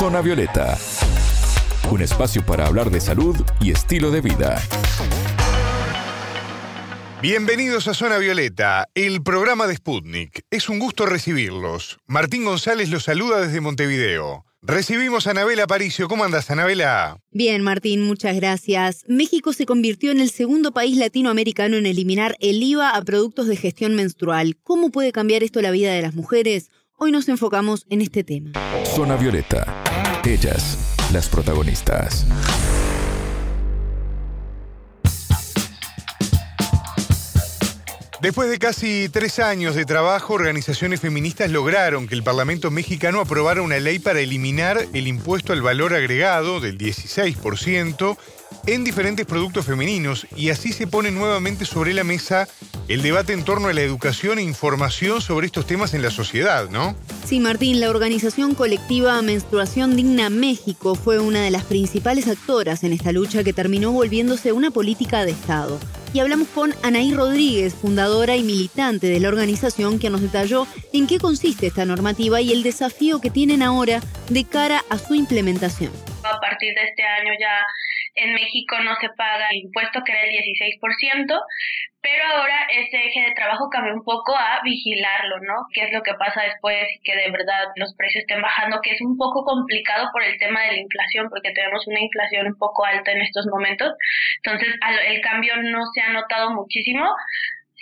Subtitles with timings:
[0.00, 0.78] Zona Violeta,
[1.90, 4.58] un espacio para hablar de salud y estilo de vida.
[7.20, 10.46] Bienvenidos a Zona Violeta, el programa de Sputnik.
[10.50, 11.98] Es un gusto recibirlos.
[12.06, 14.46] Martín González los saluda desde Montevideo.
[14.62, 16.08] Recibimos a Anabela Paricio.
[16.08, 17.18] ¿Cómo andas, Anabela?
[17.30, 19.04] Bien, Martín, muchas gracias.
[19.06, 23.56] México se convirtió en el segundo país latinoamericano en eliminar el IVA a productos de
[23.56, 24.56] gestión menstrual.
[24.62, 26.70] ¿Cómo puede cambiar esto la vida de las mujeres?
[26.96, 28.52] Hoy nos enfocamos en este tema.
[28.94, 29.79] Zona Violeta.
[30.26, 30.76] Ellas,
[31.14, 32.26] las protagonistas.
[38.20, 43.62] Después de casi tres años de trabajo, organizaciones feministas lograron que el Parlamento mexicano aprobara
[43.62, 48.18] una ley para eliminar el impuesto al valor agregado del 16%
[48.66, 52.48] en diferentes productos femeninos y así se pone nuevamente sobre la mesa
[52.88, 56.68] el debate en torno a la educación e información sobre estos temas en la sociedad,
[56.70, 56.96] ¿no?
[57.24, 62.92] Sí, Martín, la organización colectiva Menstruación Digna México fue una de las principales actoras en
[62.92, 65.78] esta lucha que terminó volviéndose una política de Estado.
[66.12, 71.06] Y hablamos con Anaí Rodríguez, fundadora y militante de la organización, que nos detalló en
[71.06, 75.92] qué consiste esta normativa y el desafío que tienen ahora de cara a su implementación.
[76.24, 77.64] A partir de este año ya
[78.14, 81.40] en México no se paga el impuesto que era el 16%,
[82.02, 85.66] pero ahora ese eje de trabajo cambia un poco a vigilarlo, ¿no?
[85.74, 88.80] ¿Qué es lo que pasa después que de verdad los precios estén bajando?
[88.80, 92.46] Que es un poco complicado por el tema de la inflación, porque tenemos una inflación
[92.46, 93.92] un poco alta en estos momentos.
[94.42, 94.74] Entonces,
[95.08, 97.04] el cambio no se ha notado muchísimo.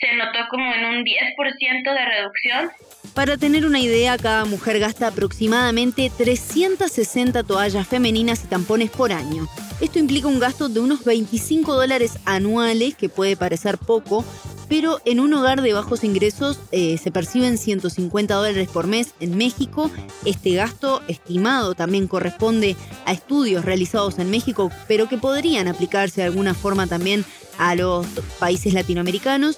[0.01, 2.71] Se notó como en un 10% de reducción
[3.19, 9.49] para tener una idea, cada mujer gasta aproximadamente 360 toallas femeninas y tampones por año.
[9.81, 14.25] Esto implica un gasto de unos 25 dólares anuales, que puede parecer poco,
[14.69, 19.37] pero en un hogar de bajos ingresos eh, se perciben 150 dólares por mes en
[19.37, 19.91] México.
[20.25, 26.29] Este gasto estimado también corresponde a estudios realizados en México, pero que podrían aplicarse de
[26.29, 27.25] alguna forma también
[27.59, 28.07] a los
[28.39, 29.57] países latinoamericanos.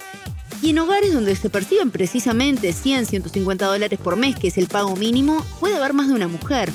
[0.61, 4.67] Y en hogares donde se perciben precisamente 100, 150 dólares por mes, que es el
[4.67, 6.69] pago mínimo, puede haber más de una mujer.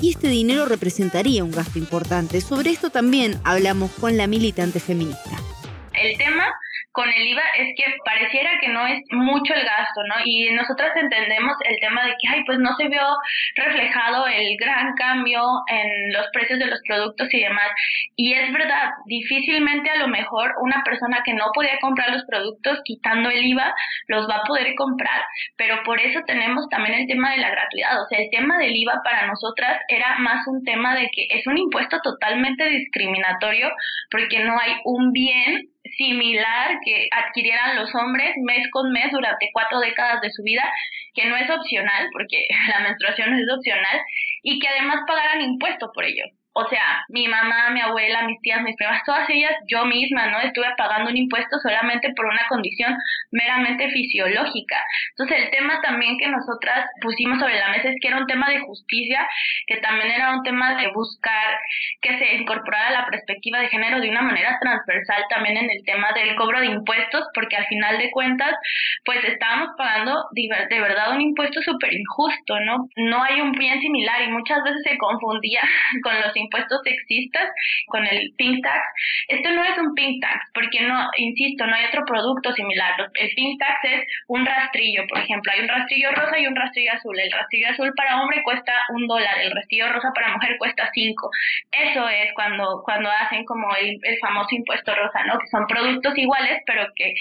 [0.00, 2.40] Y este dinero representaría un gasto importante.
[2.40, 5.30] Sobre esto también hablamos con la militante feminista.
[5.94, 6.44] El tema
[6.92, 10.14] con el IVA es que pareciera que no es mucho el gasto, ¿no?
[10.24, 13.02] Y nosotras entendemos el tema de que, ay, pues no se vio
[13.56, 17.70] reflejado el gran cambio en los precios de los productos y demás.
[18.16, 22.80] Y es verdad, difícilmente a lo mejor una persona que no podía comprar los productos
[22.84, 23.74] quitando el IVA
[24.08, 25.22] los va a poder comprar.
[25.56, 28.02] Pero por eso tenemos también el tema de la gratuidad.
[28.02, 31.46] O sea, el tema del IVA para nosotras era más un tema de que es
[31.46, 33.70] un impuesto totalmente discriminatorio
[34.10, 39.80] porque no hay un bien similar que adquirieran los hombres mes con mes durante cuatro
[39.80, 40.64] décadas de su vida,
[41.14, 44.00] que no es opcional, porque la menstruación no es opcional,
[44.42, 48.60] y que además pagaran impuestos por ello o sea, mi mamá, mi abuela, mis tías,
[48.62, 50.40] mis primas, todas ellas, yo misma, ¿no?
[50.40, 52.94] Estuve pagando un impuesto solamente por una condición
[53.30, 54.76] meramente fisiológica.
[55.10, 58.50] Entonces, el tema también que nosotras pusimos sobre la mesa es que era un tema
[58.50, 59.26] de justicia,
[59.66, 61.58] que también era un tema de buscar
[62.02, 66.12] que se incorporara la perspectiva de género de una manera transversal también en el tema
[66.12, 68.52] del cobro de impuestos, porque al final de cuentas,
[69.04, 72.88] pues estábamos pagando de verdad un impuesto súper injusto, ¿no?
[72.96, 75.62] No hay un bien similar y muchas veces se confundía
[76.02, 77.48] con los impuestos sexistas
[77.86, 78.82] con el pink tax.
[79.28, 82.94] Esto no es un pink tax, porque no, insisto, no hay otro producto similar.
[83.14, 86.92] El pink tax es un rastrillo, por ejemplo, hay un rastrillo rosa y un rastrillo
[86.92, 87.18] azul.
[87.18, 91.30] El rastrillo azul para hombre cuesta un dólar, el rastrillo rosa para mujer cuesta cinco.
[91.70, 95.38] Eso es cuando, cuando hacen como el, el famoso impuesto rosa, ¿no?
[95.38, 97.14] Que son productos iguales, pero que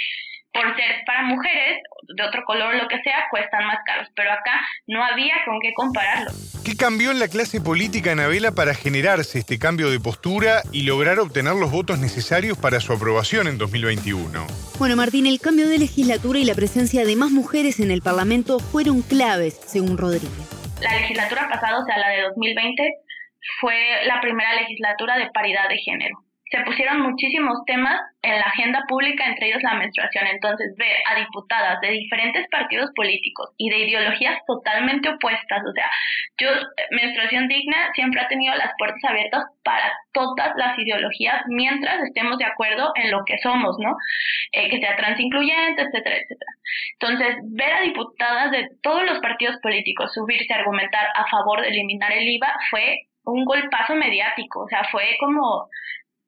[0.53, 1.81] por ser para mujeres
[2.15, 4.07] de otro color lo que sea, cuestan más caros.
[4.15, 6.31] Pero acá no había con qué compararlo.
[6.65, 11.19] ¿Qué cambió en la clase política, Anabela, para generarse este cambio de postura y lograr
[11.19, 14.45] obtener los votos necesarios para su aprobación en 2021?
[14.77, 18.59] Bueno, Martín, el cambio de legislatura y la presencia de más mujeres en el Parlamento
[18.59, 20.31] fueron claves, según Rodríguez.
[20.81, 22.83] La legislatura pasada, o sea, la de 2020,
[23.59, 26.15] fue la primera legislatura de paridad de género
[26.51, 30.27] se pusieron muchísimos temas en la agenda pública, entre ellos la menstruación.
[30.27, 35.63] Entonces, ve a diputadas de diferentes partidos políticos y de ideologías totalmente opuestas.
[35.65, 35.89] O sea,
[36.37, 36.49] yo,
[36.91, 42.45] menstruación digna siempre ha tenido las puertas abiertas para todas las ideologías mientras estemos de
[42.45, 43.95] acuerdo en lo que somos, ¿no?
[44.51, 46.51] Eh, que sea transincluyente, etcétera, etcétera.
[46.99, 51.69] Entonces, ver a diputadas de todos los partidos políticos subirse a argumentar a favor de
[51.69, 55.69] eliminar el IVA fue un golpazo mediático, o sea, fue como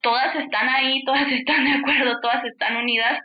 [0.03, 3.19] todas están ahí, todas están de acuerdo, todas están unidas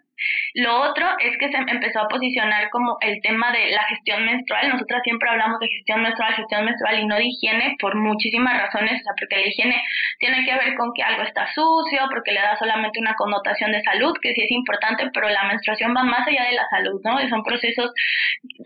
[0.54, 4.68] Lo otro es que se empezó a posicionar como el tema de la gestión menstrual.
[4.70, 9.00] Nosotras siempre hablamos de gestión menstrual, gestión menstrual y no de higiene por muchísimas razones,
[9.00, 9.76] o sea, porque la higiene
[10.18, 13.82] tiene que ver con que algo está sucio, porque le da solamente una connotación de
[13.82, 17.18] salud, que sí es importante, pero la menstruación va más allá de la salud, ¿no?
[17.28, 17.92] son procesos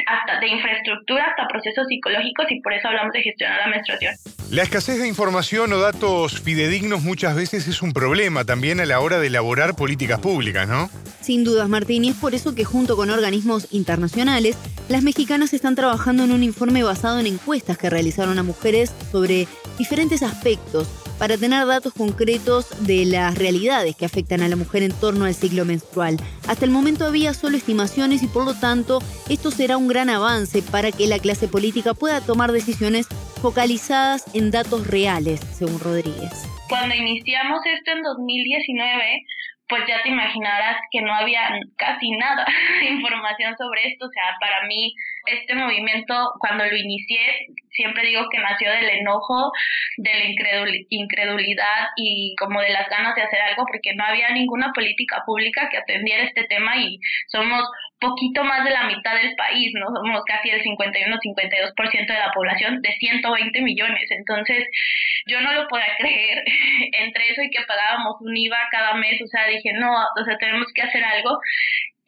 [0.06, 4.14] hasta de infraestructura, hasta procesos psicológicos y por eso hablamos de gestionar la menstruación.
[4.50, 9.00] La escasez de información o datos fidedignos muchas veces es un problema también a la
[9.00, 10.90] hora de elaborar políticas públicas, ¿no?
[11.20, 14.56] Sin dudas, Martín, y es por eso que junto con organismos internacionales,
[14.88, 19.46] las mexicanas están trabajando en un informe basado en encuestas que realizaron a mujeres sobre
[19.78, 24.90] diferentes aspectos para tener datos concretos de las realidades que afectan a la mujer en
[24.90, 26.16] torno al ciclo menstrual.
[26.48, 28.98] Hasta el momento había solo estimaciones y por lo tanto
[29.30, 33.06] esto será un gran avance para que la clase política pueda tomar decisiones
[33.40, 36.32] focalizadas en datos reales, según Rodríguez.
[36.69, 39.22] Cuando iniciamos esto en 2019,
[39.69, 42.44] pues ya te imaginarás que no había casi nada
[42.80, 44.06] de información sobre esto.
[44.06, 44.92] O sea, para mí
[45.26, 49.52] este movimiento, cuando lo inicié, siempre digo que nació del enojo,
[49.96, 50.24] de la
[50.90, 55.69] incredulidad y como de las ganas de hacer algo, porque no había ninguna política pública
[55.70, 56.98] que atendiera este tema y
[57.28, 57.62] somos
[58.02, 59.86] poquito más de la mitad del país, ¿no?
[59.94, 64.10] Somos casi el 51-52% de la población de 120 millones.
[64.10, 64.66] Entonces,
[65.26, 66.42] yo no lo podía creer
[66.92, 70.36] entre eso y que pagábamos un IVA cada mes, o sea, dije, no, o sea,
[70.38, 71.38] tenemos que hacer algo.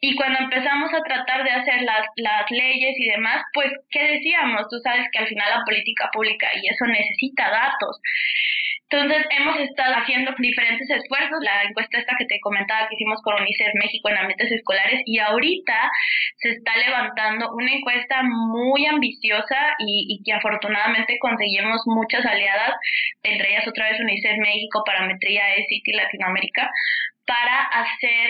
[0.05, 4.69] Y cuando empezamos a tratar de hacer las, las leyes y demás, pues, ¿qué decíamos?
[4.69, 7.99] Tú sabes que al final la política pública y eso necesita datos.
[8.87, 13.33] Entonces, hemos estado haciendo diferentes esfuerzos, la encuesta esta que te comentaba que hicimos con
[13.33, 15.89] UNICEF México en ambientes escolares, y ahorita
[16.37, 22.77] se está levantando una encuesta muy ambiciosa y, que afortunadamente conseguimos muchas aliadas,
[23.23, 26.69] entre ellas otra vez UNICEF México, Parametría, ESIT y Latinoamérica,
[27.25, 28.29] para hacer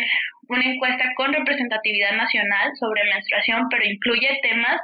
[0.50, 4.82] una encuesta con representatividad nacional sobre menstruación, pero incluye temas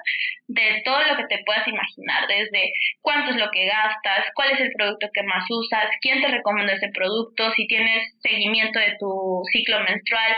[0.47, 4.59] de todo lo que te puedas imaginar, desde cuánto es lo que gastas, cuál es
[4.59, 9.41] el producto que más usas, quién te recomienda ese producto, si tienes seguimiento de tu
[9.51, 10.35] ciclo menstrual,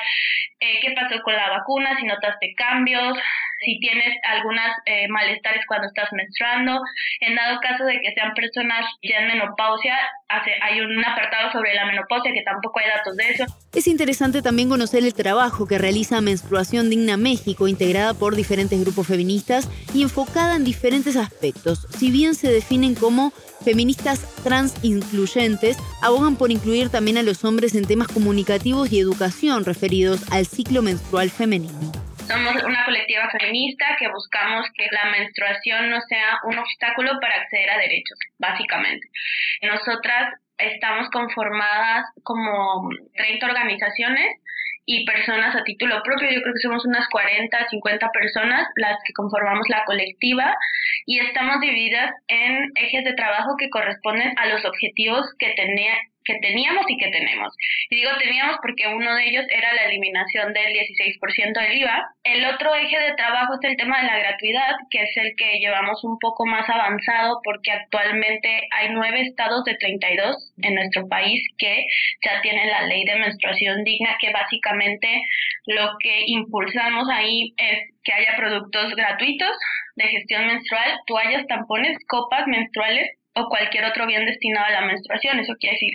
[0.63, 3.17] eh, qué pasó con la vacuna, si notaste cambios,
[3.65, 6.81] si tienes algunas eh, malestares cuando estás menstruando.
[7.19, 9.97] En dado caso de que sean personas ya en menopausia,
[10.29, 13.45] hace, hay un apartado sobre la menopausia que tampoco hay datos de eso.
[13.73, 19.07] Es interesante también conocer el trabajo que realiza Menstruación Digna México, integrada por diferentes grupos
[19.07, 21.87] feministas y enfocada en diferentes aspectos.
[21.97, 23.33] Si bien se definen como
[23.63, 29.65] feministas trans incluyentes, abogan por incluir también a los hombres en temas comunicativos y educación
[29.65, 31.91] referidos al ciclo menstrual femenino.
[32.27, 37.69] Somos una colectiva feminista que buscamos que la menstruación no sea un obstáculo para acceder
[37.69, 39.05] a derechos, básicamente.
[39.61, 44.39] Nosotras estamos conformadas como 30 organizaciones
[44.85, 46.29] y personas a título propio.
[46.29, 50.55] Yo creo que somos unas 40, 50 personas las que conformamos la colectiva
[51.05, 56.35] y estamos divididas en ejes de trabajo que corresponden a los objetivos que tenía que
[56.39, 57.55] teníamos y que tenemos.
[57.89, 62.03] Y digo teníamos porque uno de ellos era la eliminación del 16% del IVA.
[62.23, 65.59] El otro eje de trabajo es el tema de la gratuidad, que es el que
[65.59, 71.41] llevamos un poco más avanzado porque actualmente hay nueve estados de 32 en nuestro país
[71.57, 71.85] que
[72.25, 75.07] ya tienen la ley de menstruación digna, que básicamente
[75.65, 79.51] lo que impulsamos ahí es que haya productos gratuitos
[79.95, 85.39] de gestión menstrual, toallas, tampones, copas menstruales o cualquier otro bien destinado a la menstruación,
[85.39, 85.93] eso quiere decir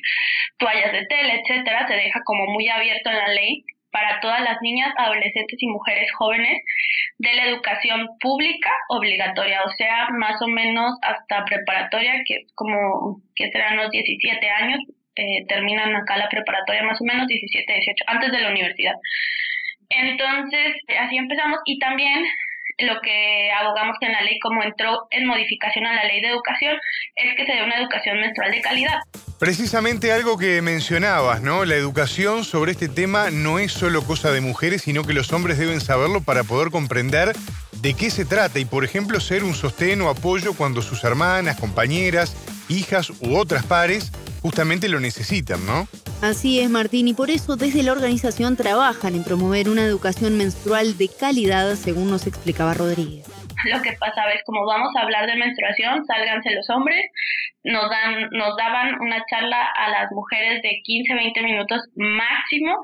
[0.59, 4.61] toallas de tela, etcétera, se deja como muy abierto en la ley para todas las
[4.61, 6.63] niñas, adolescentes y mujeres jóvenes
[7.19, 13.21] de la educación pública obligatoria, o sea, más o menos hasta preparatoria, que es como
[13.35, 14.81] que serán los 17 años,
[15.17, 18.95] eh, terminan acá la preparatoria más o menos 17, 18, antes de la universidad.
[19.89, 22.25] Entonces, así empezamos y también
[22.79, 26.77] lo que abogamos en la ley, como entró en modificación a la ley de educación,
[27.17, 28.99] es que se dé una educación menstrual de calidad.
[29.39, 31.65] Precisamente algo que mencionabas, ¿no?
[31.65, 35.59] La educación sobre este tema no es solo cosa de mujeres, sino que los hombres
[35.59, 37.35] deben saberlo para poder comprender
[37.81, 41.59] de qué se trata y, por ejemplo, ser un sostén o apoyo cuando sus hermanas,
[41.59, 42.37] compañeras,
[42.69, 45.89] hijas u otras pares justamente lo necesitan, ¿no?
[46.21, 50.99] Así es, Martín, y por eso desde la organización trabajan en promover una educación menstrual
[50.99, 53.31] de calidad, según nos explicaba Rodríguez.
[53.71, 57.05] Lo que pasaba es como vamos a hablar de menstruación, sálganse los hombres,
[57.63, 62.75] nos dan, nos daban una charla a las mujeres de 15, 20 minutos máximo,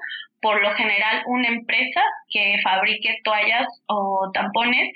[0.40, 4.92] por lo general una empresa que fabrique toallas o tampones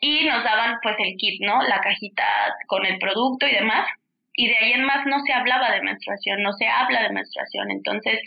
[0.00, 1.62] y nos daban pues el kit, ¿no?
[1.62, 2.24] La cajita
[2.66, 3.86] con el producto y demás
[4.34, 7.70] y de ahí en más no se hablaba de menstruación, no se habla de menstruación.
[7.70, 8.20] Entonces,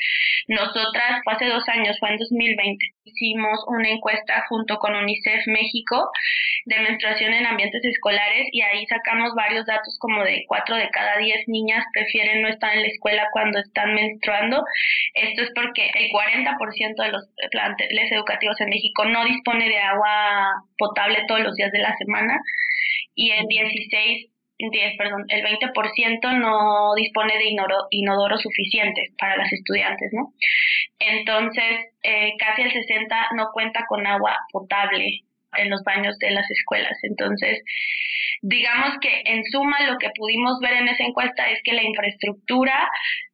[0.48, 6.12] nosotras, hace dos años, fue en 2020, hicimos una encuesta junto con UNICEF México
[6.66, 11.18] de menstruación en ambientes escolares y ahí sacamos varios datos como de cuatro de cada
[11.18, 14.64] diez niñas prefieren no estar en la escuela cuando están menstruando.
[15.14, 20.64] Esto es porque el 40% de los planteles educativos en México no dispone de agua
[20.78, 22.40] potable todos los días de la semana
[23.16, 27.50] y el 16 10, perdón, el 20% no dispone de
[27.92, 30.34] inodoro, suficientes para las estudiantes, ¿no?
[31.00, 35.22] Entonces, eh, casi el 60 no cuenta con agua potable
[35.58, 36.98] en los baños de las escuelas.
[37.04, 37.62] Entonces,
[38.42, 42.90] digamos que en suma lo que pudimos ver en esa encuesta es que la infraestructura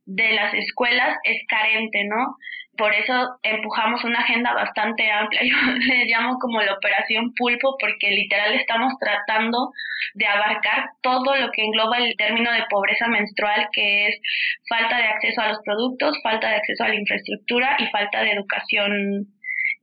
[0.06, 2.36] de las escuelas es carente, ¿no?
[2.81, 5.41] Por eso empujamos una agenda bastante amplia.
[5.45, 9.71] Yo le llamo como la operación pulpo porque literal estamos tratando
[10.15, 14.19] de abarcar todo lo que engloba el término de pobreza menstrual, que es
[14.67, 18.31] falta de acceso a los productos, falta de acceso a la infraestructura y falta de
[18.31, 19.27] educación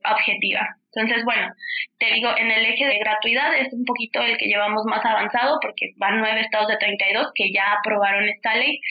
[0.03, 0.67] objetiva.
[0.93, 1.53] Entonces, bueno,
[1.99, 5.57] te digo, en el eje de gratuidad es un poquito el que llevamos más avanzado
[5.61, 8.81] porque van nueve estados de 32 que ya aprobaron esta ley.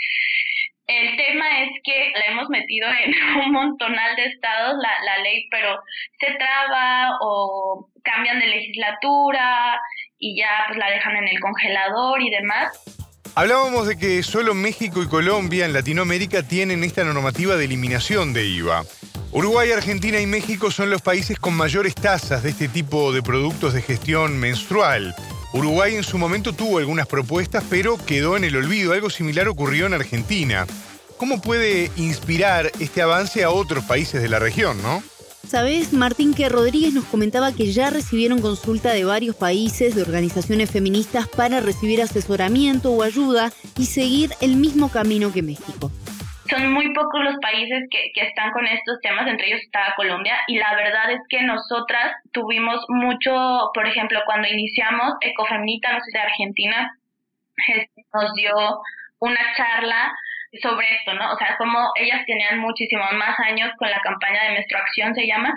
[0.89, 3.13] El tema es que la hemos metido en
[3.45, 5.79] un montonal de estados la, la ley, pero
[6.19, 9.79] se traba o cambian de legislatura
[10.19, 12.83] y ya pues la dejan en el congelador y demás.
[13.35, 18.47] Hablábamos de que solo México y Colombia en Latinoamérica tienen esta normativa de eliminación de
[18.47, 18.83] IVA.
[19.31, 23.75] Uruguay, Argentina y México son los países con mayores tasas de este tipo de productos
[23.75, 25.15] de gestión menstrual.
[25.53, 28.93] Uruguay en su momento tuvo algunas propuestas, pero quedó en el olvido.
[28.93, 30.67] Algo similar ocurrió en Argentina.
[31.17, 35.03] ¿Cómo puede inspirar este avance a otros países de la región, no?
[35.49, 40.71] Sabes, Martín, que Rodríguez nos comentaba que ya recibieron consulta de varios países, de organizaciones
[40.71, 45.91] feministas, para recibir asesoramiento o ayuda y seguir el mismo camino que México
[46.49, 50.39] son muy pocos los países que, que, están con estos temas, entre ellos está Colombia,
[50.47, 56.11] y la verdad es que nosotras tuvimos mucho, por ejemplo, cuando iniciamos Ecofeminita, no sé
[56.11, 56.99] si Argentina,
[58.15, 58.53] nos dio
[59.21, 60.13] una charla
[60.63, 61.33] sobre esto, ¿no?
[61.33, 65.53] O sea, como ellas tenían muchísimos más años con la campaña de menstruación, se llama,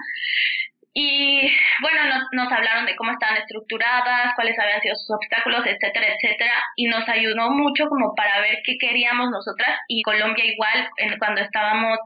[0.94, 1.40] y
[1.82, 6.54] bueno, nos, nos hablaron de cómo estaban estructuradas, cuáles habían sido sus obstáculos, etcétera, etcétera.
[6.76, 9.80] Y nos ayudó mucho como para ver qué queríamos nosotras.
[9.88, 11.98] Y Colombia igual, en, cuando estábamos...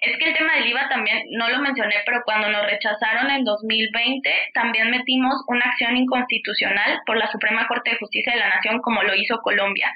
[0.00, 3.44] Es que el tema del IVA también, no lo mencioné, pero cuando nos rechazaron en
[3.44, 8.80] 2020, también metimos una acción inconstitucional por la Suprema Corte de Justicia de la Nación,
[8.80, 9.92] como lo hizo Colombia.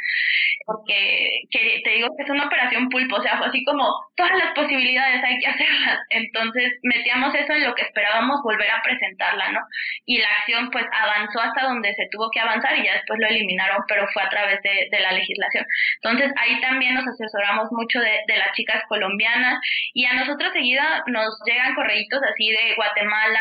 [0.67, 4.53] Porque te digo que es una operación pulpo, o sea, fue así como todas las
[4.55, 5.99] posibilidades hay que hacerlas.
[6.11, 9.61] Entonces metíamos eso en lo que esperábamos volver a presentarla, ¿no?
[10.07, 13.29] Y la acción pues avanzó hasta donde se tuvo que avanzar y ya después lo
[13.29, 15.65] eliminaron, pero fue a través de, la legislación.
[16.03, 19.59] Entonces ahí también nos asesoramos mucho de, las chicas colombianas
[19.95, 23.41] y a nosotros seguida nos llegan correitos así de Guatemala,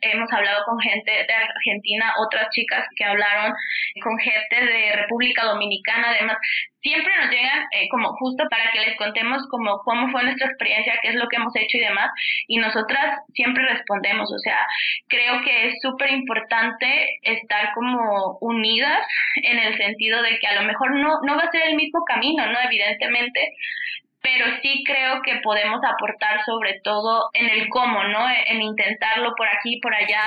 [0.00, 3.52] hemos hablado con gente de Argentina, otras chicas que hablaron
[4.02, 6.36] con gente de República Dominicana, además
[6.82, 10.98] siempre nos llegan eh, como justo para que les contemos como cómo fue nuestra experiencia,
[11.02, 12.10] qué es lo que hemos hecho y demás,
[12.46, 14.66] y nosotras siempre respondemos, o sea,
[15.08, 19.06] creo que es súper importante estar como unidas
[19.42, 22.04] en el sentido de que a lo mejor no, no va a ser el mismo
[22.04, 22.58] camino, ¿no?
[22.60, 23.52] Evidentemente,
[24.22, 28.26] pero sí creo que podemos aportar sobre todo en el cómo, ¿no?
[28.46, 30.20] En intentarlo por aquí y por allá.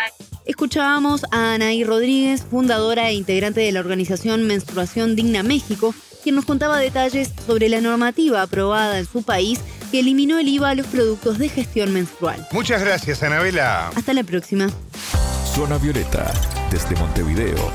[0.46, 6.46] Escuchábamos a Anaí Rodríguez, fundadora e integrante de la organización Menstruación Digna México, quien nos
[6.46, 9.60] contaba detalles sobre la normativa aprobada en su país
[9.92, 12.48] que eliminó el IVA a los productos de gestión menstrual.
[12.52, 13.90] Muchas gracias, Anabela.
[13.90, 14.70] Hasta la próxima.
[15.54, 16.34] Zona Violeta,
[16.72, 17.72] desde Montevideo,